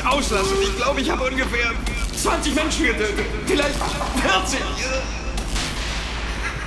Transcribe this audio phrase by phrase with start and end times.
[0.00, 0.56] nichts auslassen.
[0.62, 1.72] Ich glaube, ich habe ungefähr
[2.16, 3.26] 20 Menschen getötet.
[3.46, 4.60] Vielleicht 40.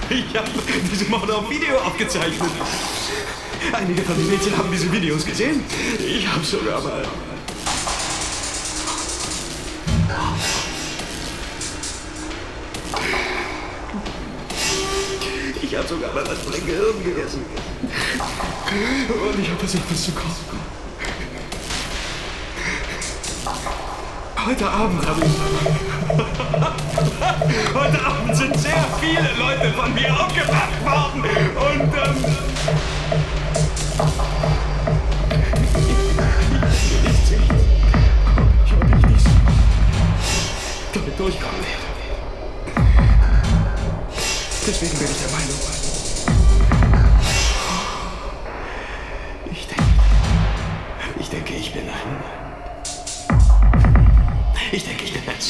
[0.10, 0.50] Ich habe
[0.92, 2.52] diese Mord auf Video aufgezeichnet.
[3.72, 5.64] Einige von den Mädchen haben diese Videos gesehen.
[6.00, 7.04] Ich habe sogar mal...
[15.62, 17.44] Ich habe sogar mal was von den Gehirn gegessen.
[19.08, 20.83] Und ich habe versucht, was zu kochen.
[24.46, 25.32] Heute Abend habe ich.
[27.74, 31.24] Heute Abend sind sehr viele Leute von mir aufgewacht worden.
[31.24, 32.26] Und ähm.
[37.06, 39.24] Ich sehe nicht, ob ich dies
[40.94, 41.88] damit durchkommen werde.
[44.68, 45.83] Deswegen bin ich der Meinung.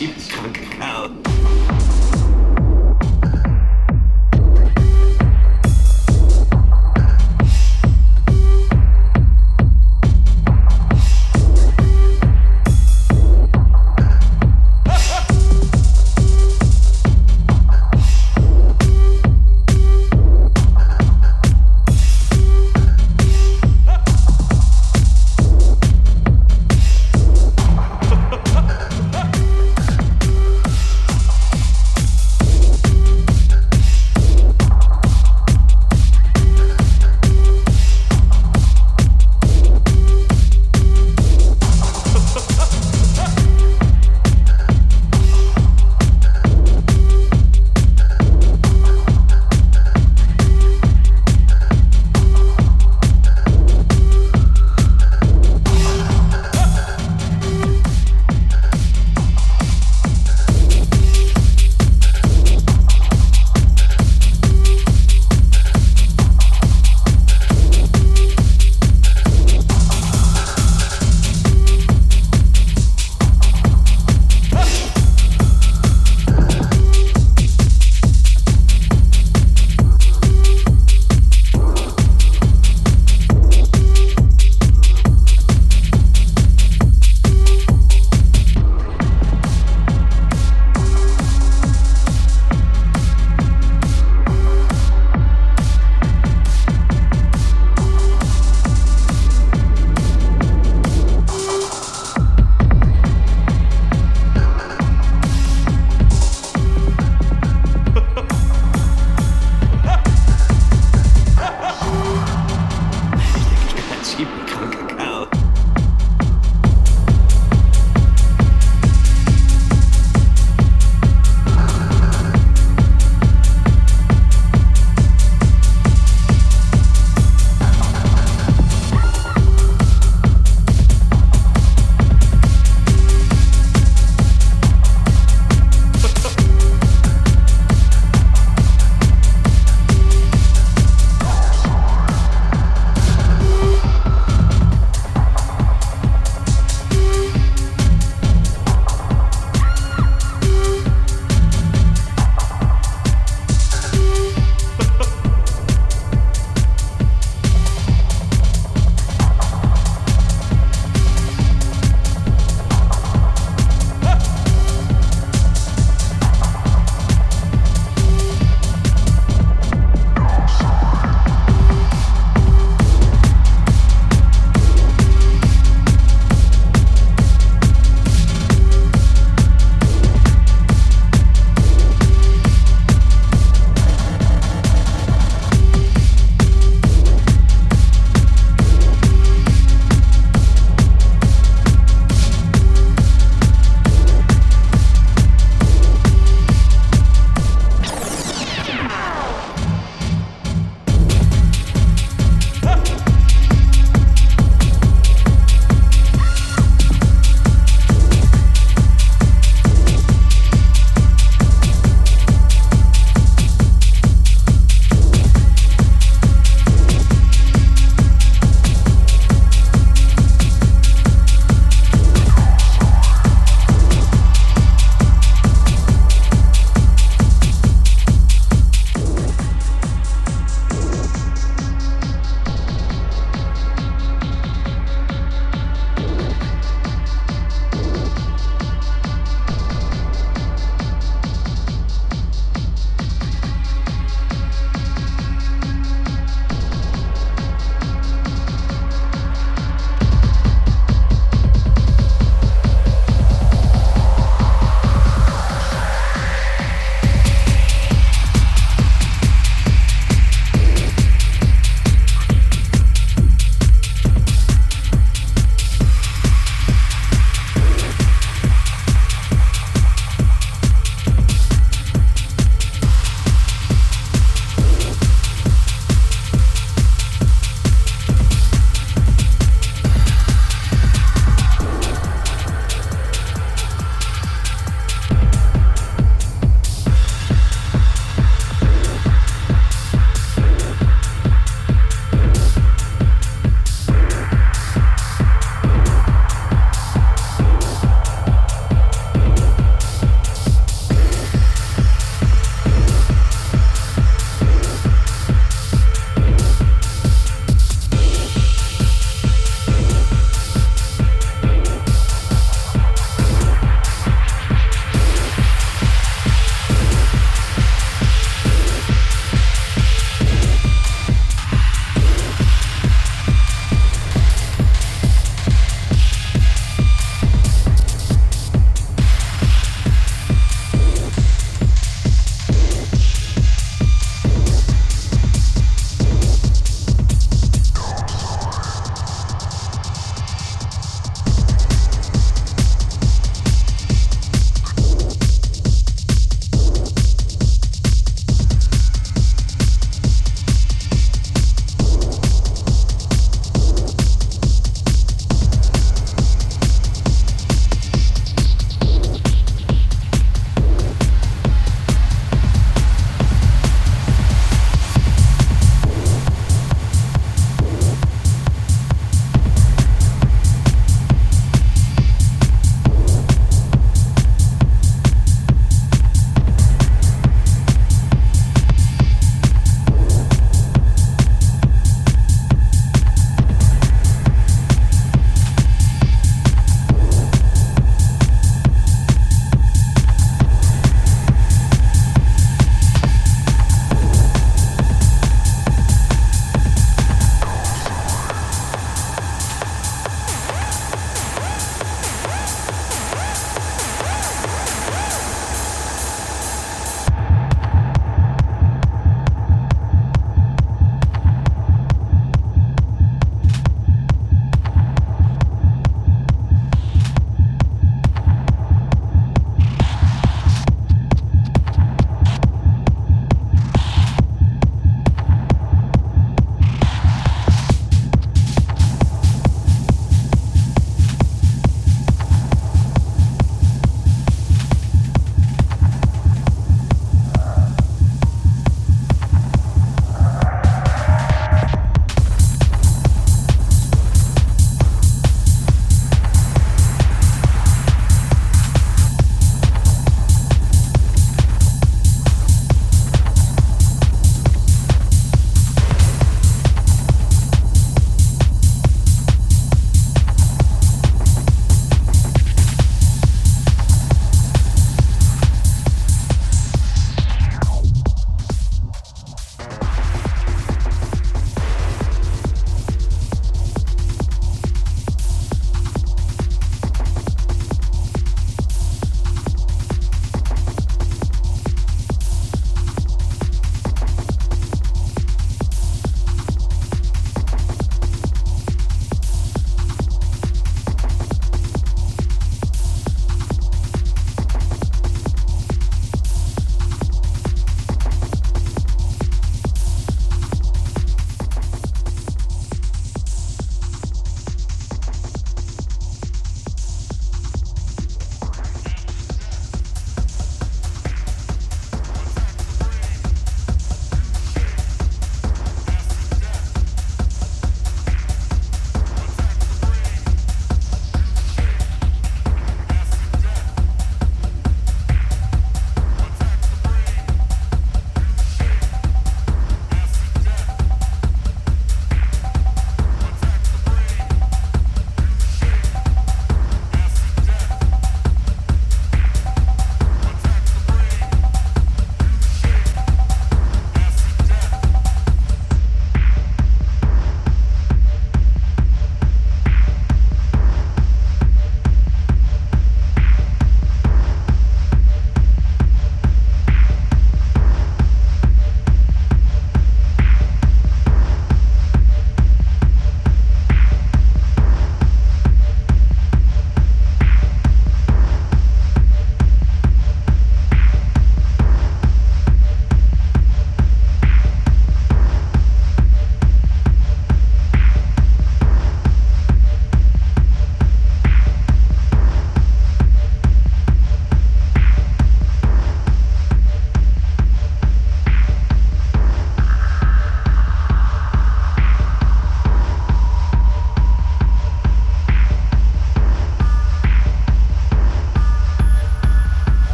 [0.00, 0.14] Ein.
[0.16, 1.77] Ich denke, ich